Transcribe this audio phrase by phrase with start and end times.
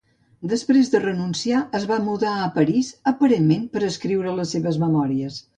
[0.53, 5.43] Després de renunciar, es va mudar a París aparentment per a escriure les seves memòries.